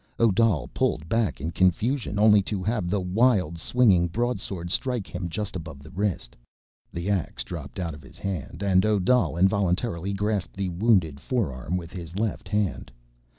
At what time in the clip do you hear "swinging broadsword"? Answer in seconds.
3.59-4.71